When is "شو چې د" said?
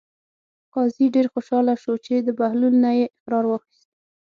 1.83-2.29